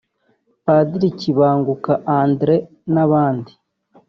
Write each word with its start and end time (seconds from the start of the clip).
Padiri 0.65 1.09
Kibanguka 1.19 1.93
André 2.19 2.55
n’abandi 2.93 3.51